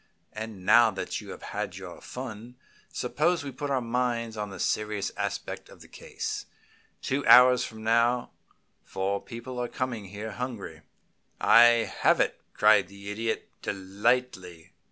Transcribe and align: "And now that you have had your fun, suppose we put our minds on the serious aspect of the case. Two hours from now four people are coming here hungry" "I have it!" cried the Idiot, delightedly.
"And 0.33 0.65
now 0.65 0.89
that 0.89 1.21
you 1.21 1.29
have 1.29 1.43
had 1.53 1.77
your 1.77 2.01
fun, 2.01 2.55
suppose 2.91 3.43
we 3.43 3.51
put 3.51 3.69
our 3.69 3.81
minds 3.83 4.35
on 4.35 4.49
the 4.49 4.59
serious 4.59 5.11
aspect 5.15 5.69
of 5.69 5.81
the 5.81 5.87
case. 5.87 6.47
Two 7.03 7.23
hours 7.27 7.63
from 7.63 7.83
now 7.83 8.31
four 8.83 9.21
people 9.21 9.59
are 9.61 9.67
coming 9.67 10.05
here 10.05 10.31
hungry" 10.31 10.81
"I 11.39 11.93
have 12.01 12.19
it!" 12.19 12.41
cried 12.55 12.87
the 12.87 13.11
Idiot, 13.11 13.47
delightedly. 13.61 14.71